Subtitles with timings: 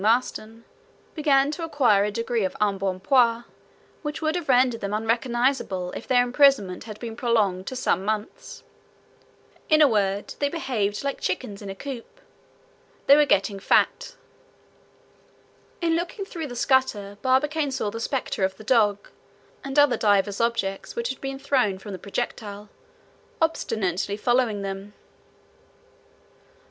[0.01, 0.65] Maston,
[1.13, 3.43] began to acquire a degree of embonpoint
[4.01, 8.63] which would have rendered them unrecognizable if their imprisonment had been prolonged to some months.
[9.69, 12.19] In a word, they behaved like chickens in a coop;
[13.05, 14.15] they were getting fat.
[15.81, 19.07] In looking through the scuttle Barbicane saw the specter of the dog,
[19.63, 22.69] and other divers objects which had been thrown from the projectile,
[23.39, 24.93] obstinately following them.